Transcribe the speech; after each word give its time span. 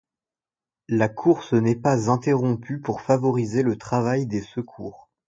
La 0.89 1.09
course 1.09 1.53
n'est 1.53 1.75
pas 1.75 2.09
interrompue 2.09 2.79
pour 2.79 3.01
favoriser 3.01 3.61
le 3.61 3.77
travail 3.77 4.25
des 4.25 4.41
secours. 4.41 5.11